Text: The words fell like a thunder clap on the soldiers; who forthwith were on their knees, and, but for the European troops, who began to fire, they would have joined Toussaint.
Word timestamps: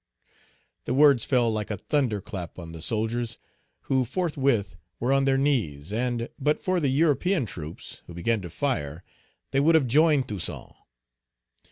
The 0.85 0.95
words 0.95 1.25
fell 1.25 1.53
like 1.53 1.69
a 1.69 1.77
thunder 1.77 2.21
clap 2.21 2.57
on 2.57 2.71
the 2.71 2.81
soldiers; 2.81 3.37
who 3.81 4.03
forthwith 4.03 4.75
were 4.99 5.13
on 5.13 5.25
their 5.25 5.37
knees, 5.37 5.93
and, 5.93 6.27
but 6.39 6.57
for 6.59 6.79
the 6.79 6.89
European 6.89 7.45
troops, 7.45 8.01
who 8.07 8.15
began 8.15 8.41
to 8.41 8.49
fire, 8.49 9.03
they 9.51 9.59
would 9.59 9.75
have 9.75 9.85
joined 9.85 10.27
Toussaint. 10.27 10.73